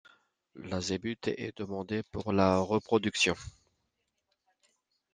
La 0.55 0.81
zébute 0.81 1.27
est 1.27 1.55
demandée 1.59 2.01
pour 2.11 2.33
la 2.33 2.57
reproduction. 2.57 3.35